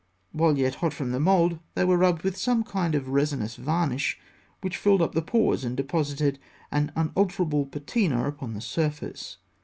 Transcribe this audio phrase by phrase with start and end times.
[0.31, 4.19] While yet hot from the mould, they were rubbed with some kind of resinous varnish
[4.61, 6.39] which filled up the pores and deposited
[6.71, 9.37] an unalterable patina upon the surface.